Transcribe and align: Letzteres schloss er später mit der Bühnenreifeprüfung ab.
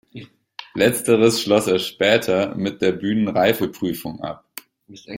Letzteres 0.73 1.41
schloss 1.43 1.67
er 1.67 1.77
später 1.77 2.55
mit 2.55 2.81
der 2.81 2.91
Bühnenreifeprüfung 2.91 4.19
ab. 4.23 4.43